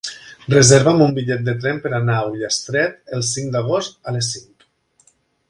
Reserva'm 0.51 1.03
un 1.05 1.11
bitllet 1.17 1.43
de 1.49 1.53
tren 1.65 1.81
per 1.83 1.91
anar 1.97 2.15
a 2.21 2.23
Ullastret 2.31 2.99
el 3.19 3.23
cinc 3.29 3.53
d'agost 3.59 4.03
a 4.13 4.17
les 4.19 4.33
cinc. 4.39 4.69